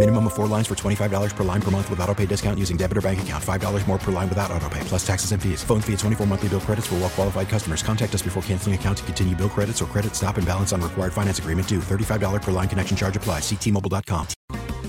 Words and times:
Minimum 0.00 0.28
of 0.28 0.32
four 0.32 0.46
lines 0.46 0.66
for 0.66 0.74
$25 0.74 1.36
per 1.36 1.44
line 1.44 1.60
per 1.60 1.70
month 1.70 1.90
with 1.90 2.00
auto 2.00 2.14
pay 2.14 2.24
discount 2.24 2.58
using 2.58 2.78
debit 2.78 2.96
or 2.96 3.02
bank 3.02 3.20
account. 3.20 3.44
$5 3.44 3.86
more 3.86 3.98
per 3.98 4.10
line 4.10 4.30
without 4.30 4.50
auto 4.50 4.66
pay, 4.70 4.80
plus 4.84 5.06
taxes 5.06 5.32
and 5.32 5.42
fees. 5.42 5.62
Phone 5.62 5.82
fee 5.82 5.92
at 5.92 5.98
24 5.98 6.26
monthly 6.26 6.48
bill 6.48 6.60
credits 6.60 6.86
for 6.86 6.94
well 6.94 7.10
qualified 7.10 7.50
customers. 7.50 7.82
Contact 7.82 8.14
us 8.14 8.22
before 8.22 8.42
canceling 8.44 8.74
account 8.74 8.96
to 8.96 9.04
continue 9.04 9.36
bill 9.36 9.50
credits 9.50 9.82
or 9.82 9.84
credit 9.84 10.14
stop 10.14 10.38
and 10.38 10.46
balance 10.46 10.72
on 10.72 10.80
required 10.80 11.12
finance 11.12 11.38
agreement 11.38 11.68
due. 11.68 11.80
$35 11.80 12.40
per 12.40 12.50
line 12.50 12.66
connection 12.66 12.96
charge 12.96 13.14
applies. 13.14 13.42
Ctmobile.com. 13.42 14.26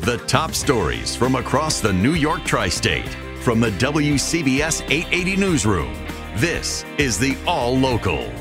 The 0.00 0.16
top 0.26 0.52
stories 0.52 1.14
from 1.14 1.34
across 1.34 1.82
the 1.82 1.92
New 1.92 2.14
York 2.14 2.42
tri 2.46 2.70
state 2.70 3.10
from 3.42 3.60
the 3.60 3.72
WCBS 3.72 4.90
880 4.90 5.36
Newsroom. 5.36 5.92
This 6.36 6.82
is 6.96 7.18
the 7.18 7.36
All 7.46 7.76
Local. 7.76 8.32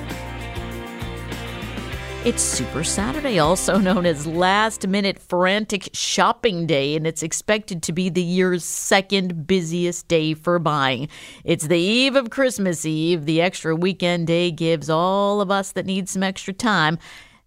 It's 2.25 2.41
Super 2.41 2.85
Saturday, 2.85 3.37
also 3.37 3.77
known 3.77 4.05
as 4.05 4.25
Last 4.25 4.87
Minute 4.87 5.19
Frantic 5.19 5.89
Shopping 5.91 6.65
Day, 6.65 6.95
and 6.95 7.05
it's 7.05 7.21
expected 7.21 7.83
to 7.83 7.91
be 7.91 8.07
the 8.07 8.23
year's 8.23 8.63
second 8.63 9.45
busiest 9.45 10.07
day 10.07 10.33
for 10.33 10.57
buying. 10.57 11.09
It's 11.43 11.67
the 11.67 11.77
eve 11.77 12.15
of 12.15 12.29
Christmas 12.29 12.85
Eve. 12.85 13.25
The 13.25 13.41
extra 13.41 13.75
weekend 13.75 14.27
day 14.27 14.51
gives 14.51 14.89
all 14.89 15.41
of 15.41 15.51
us 15.51 15.73
that 15.73 15.85
need 15.85 16.07
some 16.07 16.23
extra 16.23 16.53
time 16.53 16.97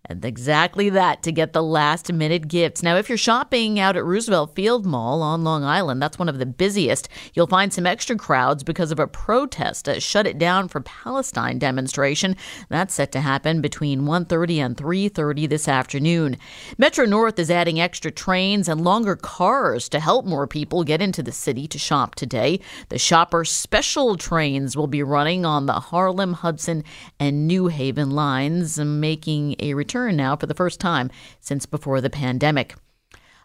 and 0.09 0.25
exactly 0.25 0.89
that 0.91 1.23
to 1.25 1.33
get 1.33 1.53
the 1.53 1.63
last 1.63 2.13
minute 2.13 2.47
gifts. 2.47 2.83
Now, 2.83 2.97
if 2.97 3.09
you're 3.09 3.19
shopping 3.19 3.81
out 3.81 3.97
at 3.97 4.05
Roosevelt 4.05 4.55
Field 4.55 4.87
Mall 4.87 5.21
on 5.21 5.43
Long 5.43 5.65
Island, 5.65 6.01
that's 6.01 6.19
one 6.19 6.29
of 6.29 6.39
the 6.39 6.47
busiest. 6.47 7.09
You'll 7.35 7.49
find 7.49 7.73
some 7.73 7.87
extra 7.87 8.17
crowds 8.17 8.63
because 8.63 8.93
of 8.93 9.01
a 9.01 9.09
protest, 9.09 9.89
a 9.89 10.01
shut 10.01 10.27
it 10.27 10.39
down 10.39 10.69
for 10.69 10.81
Palestine 10.81 11.59
demonstration. 11.59 12.37
That's 12.69 12.95
set 12.95 13.11
to 13.13 13.21
happen 13.21 13.61
between 13.61 14.07
1:30 14.07 14.61
and 14.61 14.77
3:30 14.77 15.49
this 15.49 15.67
afternoon. 15.67 16.37
Metro 16.79 17.05
North 17.05 17.39
is 17.39 17.51
adding 17.51 17.81
extra 17.81 18.13
trains 18.13 18.69
and 18.69 18.85
longer 18.85 19.17
cars 19.17 19.89
to 19.89 19.99
help 19.99 20.25
more 20.25 20.47
people 20.47 20.85
get 20.85 21.03
into 21.03 21.23
the 21.23 21.33
city 21.33 21.67
to 21.67 21.79
shop 21.79 22.15
today. 22.15 22.61
The 22.91 22.99
shopper 22.99 23.45
special 23.45 24.17
trains 24.17 24.77
will 24.77 24.87
be 24.87 25.03
running 25.03 25.45
on 25.45 25.67
the 25.67 25.81
Harlem, 25.81 26.35
Hudson, 26.35 26.85
and 27.19 27.49
New 27.49 27.67
Haven 27.67 28.11
lines, 28.11 28.79
making 28.79 29.57
a 29.59 29.75
return 29.75 29.96
return 29.97 30.17
now 30.17 30.37
for 30.37 30.47
the 30.47 30.55
first 30.55 30.79
time 30.79 31.11
since 31.41 31.65
before 31.65 32.01
the 32.01 32.11
pandemic. 32.11 32.75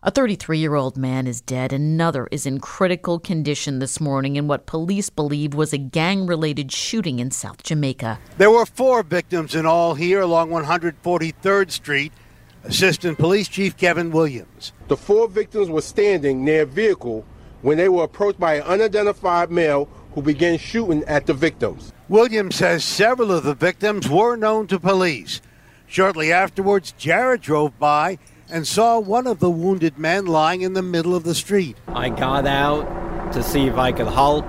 A 0.03 0.11
33 0.11 0.57
year 0.57 0.75
old 0.75 0.97
man 0.97 1.27
is 1.27 1.39
dead. 1.41 1.71
Another 1.71 2.27
is 2.31 2.45
in 2.45 2.59
critical 2.59 3.19
condition 3.19 3.79
this 3.79 4.01
morning 4.01 4.35
in 4.35 4.47
what 4.47 4.65
police 4.65 5.09
believe 5.09 5.53
was 5.53 5.71
a 5.73 5.77
gang 5.77 6.25
related 6.25 6.71
shooting 6.71 7.19
in 7.19 7.31
South 7.31 7.63
Jamaica. 7.63 8.19
There 8.37 8.51
were 8.51 8.65
four 8.65 9.03
victims 9.03 9.55
in 9.55 9.65
all 9.65 9.93
here 9.93 10.19
along 10.21 10.49
143rd 10.49 11.71
Street. 11.71 12.11
Assistant 12.63 13.17
Police 13.17 13.47
Chief 13.47 13.75
Kevin 13.77 14.11
Williams. 14.11 14.73
The 14.87 14.97
four 14.97 15.27
victims 15.27 15.69
were 15.69 15.81
standing 15.81 16.43
near 16.43 16.63
a 16.63 16.65
vehicle 16.65 17.25
when 17.61 17.77
they 17.77 17.89
were 17.89 18.03
approached 18.03 18.39
by 18.39 18.55
an 18.55 18.63
unidentified 18.63 19.49
male 19.49 19.87
who 20.13 20.21
began 20.21 20.59
shooting 20.59 21.03
at 21.05 21.25
the 21.25 21.33
victims. 21.33 21.91
Williams 22.07 22.57
says 22.57 22.83
several 22.83 23.31
of 23.31 23.43
the 23.43 23.55
victims 23.55 24.09
were 24.09 24.35
known 24.35 24.67
to 24.67 24.79
police. 24.79 25.41
Shortly 25.91 26.31
afterwards, 26.31 26.93
Jared 26.97 27.41
drove 27.41 27.77
by 27.77 28.17
and 28.49 28.65
saw 28.65 28.97
one 28.97 29.27
of 29.27 29.39
the 29.39 29.49
wounded 29.49 29.97
men 29.97 30.25
lying 30.25 30.61
in 30.61 30.71
the 30.71 30.81
middle 30.81 31.13
of 31.13 31.25
the 31.25 31.35
street. 31.35 31.75
I 31.89 32.07
got 32.07 32.47
out 32.47 33.33
to 33.33 33.43
see 33.43 33.67
if 33.67 33.75
I 33.75 33.91
could 33.91 34.07
help. 34.07 34.45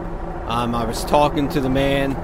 Um, 0.46 0.72
I 0.72 0.84
was 0.84 1.04
talking 1.04 1.48
to 1.48 1.60
the 1.60 1.68
man. 1.68 2.14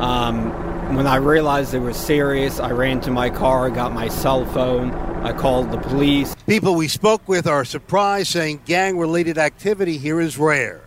Um, 0.00 0.96
when 0.96 1.06
I 1.06 1.16
realized 1.16 1.74
it 1.74 1.80
was 1.80 1.98
serious, 1.98 2.58
I 2.58 2.70
ran 2.70 3.02
to 3.02 3.10
my 3.10 3.28
car, 3.28 3.68
got 3.68 3.92
my 3.92 4.08
cell 4.08 4.46
phone, 4.46 4.94
I 4.94 5.34
called 5.34 5.70
the 5.70 5.76
police. 5.76 6.34
People 6.46 6.74
we 6.74 6.88
spoke 6.88 7.28
with 7.28 7.46
are 7.46 7.66
surprised, 7.66 8.28
saying 8.28 8.62
gang 8.64 8.96
related 8.96 9.36
activity 9.36 9.98
here 9.98 10.22
is 10.22 10.38
rare. 10.38 10.80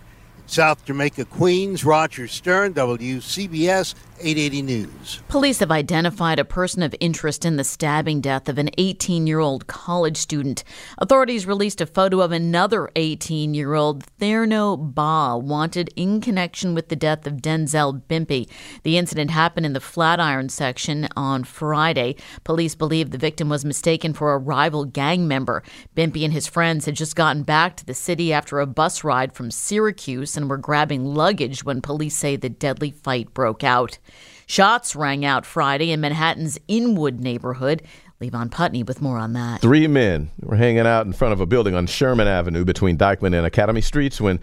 South 0.47 0.83
Jamaica, 0.83 1.25
Queens, 1.25 1.85
Roger 1.85 2.27
Stern, 2.27 2.73
WCBS 2.73 3.94
880 4.19 4.61
News. 4.63 5.22
Police 5.28 5.59
have 5.59 5.69
identified 5.69 6.39
a 6.39 6.45
person 6.45 6.81
of 6.81 6.95
interest 7.00 7.45
in 7.45 7.55
the 7.55 7.63
stabbing 7.63 8.19
death 8.19 8.50
of 8.50 8.57
an 8.57 8.72
18 8.78 9.28
year 9.28 9.39
old 9.39 9.67
college 9.67 10.17
student. 10.17 10.63
Authorities 10.97 11.45
released 11.45 11.81
a 11.81 11.85
photo 11.85 12.22
of 12.22 12.31
another 12.31 12.89
18 12.95 13.53
year 13.53 13.75
old, 13.75 14.06
Thierno 14.19 14.75
Ba, 14.75 15.38
wanted 15.38 15.91
in 15.95 16.19
connection 16.19 16.73
with 16.73 16.89
the 16.89 16.95
death 16.95 17.27
of 17.27 17.35
Denzel 17.35 18.01
Bimpy. 18.09 18.50
The 18.81 18.97
incident 18.97 19.29
happened 19.29 19.67
in 19.67 19.73
the 19.73 19.79
Flatiron 19.79 20.50
section 20.50 21.07
on 21.16 21.44
Friday. 21.44 22.16
Police 22.44 22.73
believe 22.73 23.11
the 23.11 23.19
victim 23.19 23.50
was 23.50 23.63
mistaken 23.63 24.13
for 24.13 24.33
a 24.33 24.39
rival 24.39 24.85
gang 24.85 25.27
member. 25.27 25.61
Bimpy 25.95 26.23
and 26.23 26.33
his 26.33 26.47
friends 26.47 26.85
had 26.85 26.95
just 26.95 27.16
gotten 27.16 27.44
back 27.44 27.77
to 27.77 27.85
the 27.85 27.94
city 27.94 28.33
after 28.33 28.59
a 28.59 28.66
bus 28.66 29.03
ride 29.03 29.33
from 29.33 29.51
Syracuse 29.51 30.35
and 30.35 30.50
were 30.50 30.57
grabbing 30.57 31.06
luggage 31.06 31.63
when 31.63 31.81
police 31.81 32.16
say 32.16 32.35
the 32.35 32.50
deadly 32.50 32.89
fight 32.89 33.31
broke 33.35 33.63
out. 33.63 34.00
Shots 34.45 34.95
rang 34.95 35.25
out 35.25 35.45
Friday 35.45 35.91
in 35.91 36.00
Manhattan's 36.00 36.57
Inwood 36.68 37.19
neighborhood. 37.19 37.84
Levon 38.22 38.50
Putney 38.50 38.81
with 38.81 39.01
more 39.01 39.18
on 39.18 39.34
that. 39.34 39.62
Three 39.62 39.88
men 39.88 40.31
were 40.41 40.56
hanging 40.56 40.88
out 40.88 41.06
in 41.06 41.13
front 41.13 41.34
of 41.34 41.41
a 41.41 41.45
building 41.45 41.75
on 41.75 41.85
Sherman 41.85 42.28
Avenue 42.28 42.66
between 42.66 42.97
Dyckman 42.97 43.35
and 43.35 43.45
Academy 43.45 43.81
Streets 43.81 44.19
when 44.19 44.40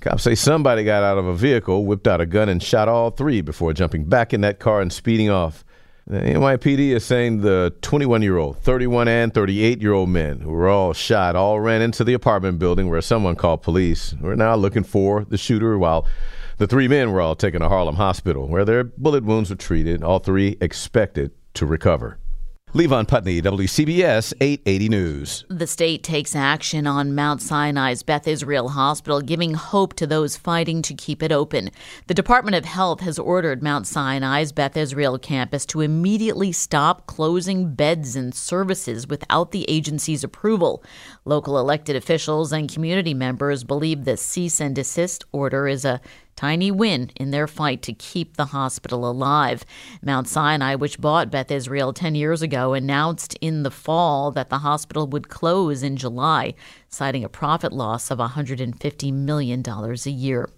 cops 0.00 0.24
say 0.24 0.34
somebody 0.34 0.84
got 0.84 1.02
out 1.02 1.18
of 1.18 1.26
a 1.26 1.34
vehicle, 1.34 1.86
whipped 1.86 2.06
out 2.06 2.20
a 2.20 2.26
gun, 2.26 2.48
and 2.48 2.62
shot 2.62 2.88
all 2.88 3.10
three 3.10 3.40
before 3.40 3.72
jumping 3.72 4.04
back 4.04 4.34
in 4.34 4.42
that 4.42 4.58
car 4.58 4.80
and 4.80 4.92
speeding 4.92 5.30
off. 5.30 5.64
The 6.06 6.20
NYPD 6.20 6.90
is 6.90 7.04
saying 7.04 7.42
the 7.42 7.74
21 7.82 8.22
year 8.22 8.38
old, 8.38 8.58
31 8.62 9.08
and 9.08 9.32
38 9.32 9.82
year 9.82 9.92
old 9.92 10.08
men 10.08 10.40
who 10.40 10.50
were 10.50 10.68
all 10.68 10.94
shot 10.94 11.36
all 11.36 11.60
ran 11.60 11.82
into 11.82 12.02
the 12.02 12.14
apartment 12.14 12.58
building 12.58 12.88
where 12.88 13.02
someone 13.02 13.36
called 13.36 13.62
police. 13.62 14.14
We're 14.20 14.34
now 14.34 14.54
looking 14.56 14.84
for 14.84 15.24
the 15.24 15.36
shooter 15.36 15.78
while 15.78 16.06
the 16.58 16.66
three 16.66 16.88
men 16.88 17.12
were 17.12 17.20
all 17.20 17.36
taken 17.36 17.60
to 17.60 17.68
Harlem 17.68 17.96
Hospital 17.96 18.46
where 18.46 18.64
their 18.64 18.84
bullet 18.84 19.24
wounds 19.24 19.50
were 19.50 19.56
treated. 19.56 20.02
All 20.02 20.18
three 20.18 20.58
expected 20.60 21.30
to 21.54 21.66
recover. 21.66 22.18
Levon 22.74 23.08
Putney, 23.08 23.40
WCBS 23.40 24.34
880 24.42 24.88
News. 24.90 25.44
The 25.48 25.66
state 25.66 26.02
takes 26.02 26.36
action 26.36 26.86
on 26.86 27.14
Mount 27.14 27.40
Sinai's 27.40 28.02
Beth 28.02 28.28
Israel 28.28 28.68
Hospital, 28.68 29.22
giving 29.22 29.54
hope 29.54 29.94
to 29.94 30.06
those 30.06 30.36
fighting 30.36 30.82
to 30.82 30.92
keep 30.92 31.22
it 31.22 31.32
open. 31.32 31.70
The 32.08 32.14
Department 32.14 32.56
of 32.56 32.66
Health 32.66 33.00
has 33.00 33.18
ordered 33.18 33.62
Mount 33.62 33.86
Sinai's 33.86 34.52
Beth 34.52 34.76
Israel 34.76 35.18
campus 35.18 35.64
to 35.64 35.80
immediately 35.80 36.52
stop 36.52 37.06
closing 37.06 37.74
beds 37.74 38.16
and 38.16 38.34
services 38.34 39.08
without 39.08 39.50
the 39.50 39.64
agency's 39.66 40.22
approval. 40.22 40.84
Local 41.24 41.58
elected 41.58 41.96
officials 41.96 42.52
and 42.52 42.70
community 42.70 43.14
members 43.14 43.64
believe 43.64 44.04
the 44.04 44.18
cease 44.18 44.60
and 44.60 44.74
desist 44.74 45.24
order 45.32 45.66
is 45.68 45.86
a 45.86 46.02
tiny 46.38 46.70
win 46.70 47.10
in 47.16 47.32
their 47.32 47.48
fight 47.48 47.82
to 47.82 47.92
keep 47.92 48.36
the 48.36 48.44
hospital 48.44 49.10
alive. 49.10 49.64
Mount 50.02 50.28
Sinai, 50.28 50.76
which 50.76 51.00
bought 51.00 51.32
Beth 51.32 51.50
Israel 51.50 51.92
10 51.92 52.14
years 52.14 52.42
ago, 52.42 52.74
announced 52.74 53.36
in 53.40 53.64
the 53.64 53.72
fall 53.72 54.30
that 54.30 54.48
the 54.48 54.58
hospital 54.58 55.08
would 55.08 55.28
close 55.28 55.82
in 55.82 55.96
July, 55.96 56.54
citing 56.88 57.24
a 57.24 57.28
profit 57.28 57.72
loss 57.72 58.08
of 58.12 58.18
$150 58.18 59.12
million 59.12 59.64
a 59.66 60.10
year. 60.10 60.48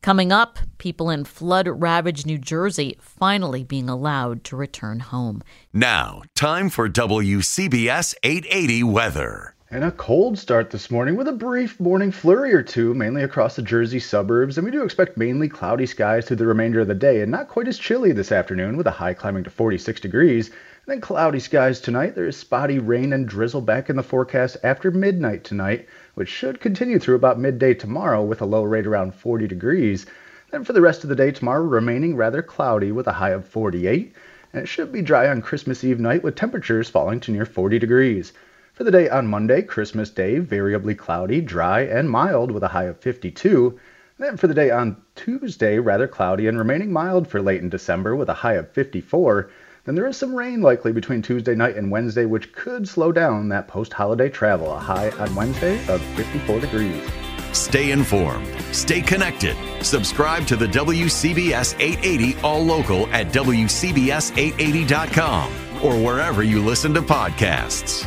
Coming 0.00 0.32
up, 0.32 0.58
people 0.78 1.10
in 1.10 1.24
flood 1.24 1.68
ravaged 1.68 2.24
New 2.24 2.38
Jersey 2.38 2.96
finally 2.98 3.62
being 3.62 3.90
allowed 3.90 4.42
to 4.44 4.56
return 4.56 5.00
home. 5.00 5.42
Now, 5.70 6.22
time 6.34 6.70
for 6.70 6.88
WCBS 6.88 8.14
880 8.22 8.84
weather. 8.84 9.55
And 9.68 9.82
a 9.82 9.90
cold 9.90 10.38
start 10.38 10.70
this 10.70 10.92
morning 10.92 11.16
with 11.16 11.26
a 11.26 11.32
brief 11.32 11.80
morning 11.80 12.12
flurry 12.12 12.54
or 12.54 12.62
two, 12.62 12.94
mainly 12.94 13.24
across 13.24 13.56
the 13.56 13.62
Jersey 13.62 13.98
suburbs. 13.98 14.56
And 14.56 14.64
we 14.64 14.70
do 14.70 14.84
expect 14.84 15.16
mainly 15.16 15.48
cloudy 15.48 15.86
skies 15.86 16.24
through 16.24 16.36
the 16.36 16.46
remainder 16.46 16.78
of 16.78 16.86
the 16.86 16.94
day 16.94 17.20
and 17.20 17.32
not 17.32 17.48
quite 17.48 17.66
as 17.66 17.76
chilly 17.76 18.12
this 18.12 18.30
afternoon 18.30 18.76
with 18.76 18.86
a 18.86 18.92
high 18.92 19.12
climbing 19.12 19.42
to 19.42 19.50
46 19.50 20.00
degrees. 20.00 20.50
And 20.50 20.56
then 20.86 21.00
cloudy 21.00 21.40
skies 21.40 21.80
tonight. 21.80 22.14
There 22.14 22.28
is 22.28 22.36
spotty 22.36 22.78
rain 22.78 23.12
and 23.12 23.26
drizzle 23.26 23.60
back 23.60 23.90
in 23.90 23.96
the 23.96 24.04
forecast 24.04 24.56
after 24.62 24.92
midnight 24.92 25.42
tonight, 25.42 25.88
which 26.14 26.28
should 26.28 26.60
continue 26.60 27.00
through 27.00 27.16
about 27.16 27.40
midday 27.40 27.74
tomorrow 27.74 28.22
with 28.22 28.40
a 28.40 28.46
low 28.46 28.62
rate 28.62 28.86
around 28.86 29.16
40 29.16 29.48
degrees. 29.48 30.06
Then 30.52 30.62
for 30.62 30.74
the 30.74 30.80
rest 30.80 31.02
of 31.02 31.10
the 31.10 31.16
day 31.16 31.32
tomorrow, 31.32 31.64
remaining 31.64 32.14
rather 32.14 32.40
cloudy 32.40 32.92
with 32.92 33.08
a 33.08 33.14
high 33.14 33.30
of 33.30 33.48
48. 33.48 34.14
And 34.52 34.62
it 34.62 34.66
should 34.66 34.92
be 34.92 35.02
dry 35.02 35.26
on 35.28 35.42
Christmas 35.42 35.82
Eve 35.82 35.98
night 35.98 36.22
with 36.22 36.36
temperatures 36.36 36.88
falling 36.88 37.18
to 37.18 37.32
near 37.32 37.44
40 37.44 37.80
degrees. 37.80 38.32
For 38.76 38.84
the 38.84 38.90
day 38.90 39.08
on 39.08 39.26
Monday, 39.26 39.62
Christmas 39.62 40.10
Day, 40.10 40.38
variably 40.38 40.94
cloudy, 40.94 41.40
dry, 41.40 41.80
and 41.80 42.10
mild 42.10 42.50
with 42.50 42.62
a 42.62 42.68
high 42.68 42.84
of 42.84 43.00
52. 43.00 43.80
Then 44.18 44.36
for 44.36 44.48
the 44.48 44.54
day 44.54 44.70
on 44.70 44.98
Tuesday, 45.14 45.78
rather 45.78 46.06
cloudy 46.06 46.46
and 46.46 46.58
remaining 46.58 46.92
mild 46.92 47.26
for 47.26 47.40
late 47.40 47.62
in 47.62 47.70
December 47.70 48.14
with 48.14 48.28
a 48.28 48.34
high 48.34 48.52
of 48.52 48.70
54. 48.72 49.50
Then 49.86 49.94
there 49.94 50.06
is 50.06 50.18
some 50.18 50.34
rain 50.34 50.60
likely 50.60 50.92
between 50.92 51.22
Tuesday 51.22 51.54
night 51.54 51.76
and 51.76 51.90
Wednesday, 51.90 52.26
which 52.26 52.52
could 52.52 52.86
slow 52.86 53.12
down 53.12 53.48
that 53.48 53.66
post 53.66 53.94
holiday 53.94 54.28
travel. 54.28 54.74
A 54.74 54.78
high 54.78 55.08
on 55.12 55.34
Wednesday 55.34 55.78
of 55.88 56.02
54 56.14 56.60
degrees. 56.60 57.02
Stay 57.52 57.92
informed. 57.92 58.46
Stay 58.72 59.00
connected. 59.00 59.56
Subscribe 59.82 60.46
to 60.48 60.56
the 60.56 60.66
WCBS 60.66 61.80
880 61.80 62.36
All 62.42 62.62
Local 62.62 63.06
at 63.06 63.28
WCBS880.com 63.28 65.50
or 65.82 65.96
wherever 65.96 66.42
you 66.42 66.62
listen 66.62 66.92
to 66.92 67.00
podcasts. 67.00 68.06